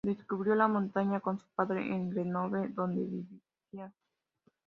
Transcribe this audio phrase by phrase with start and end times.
[0.03, 3.93] Descubrió la montaña con su padre en Grenoble donde vivían.